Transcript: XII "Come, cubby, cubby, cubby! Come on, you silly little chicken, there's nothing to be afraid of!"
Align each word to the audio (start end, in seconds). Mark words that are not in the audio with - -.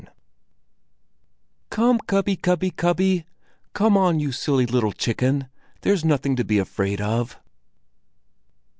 XII 0.01 0.09
"Come, 1.69 1.99
cubby, 2.07 2.35
cubby, 2.35 2.71
cubby! 2.71 3.25
Come 3.73 3.95
on, 3.95 4.19
you 4.19 4.31
silly 4.31 4.65
little 4.65 4.93
chicken, 4.93 5.47
there's 5.81 6.03
nothing 6.03 6.35
to 6.37 6.43
be 6.43 6.57
afraid 6.57 6.99
of!" 6.99 7.39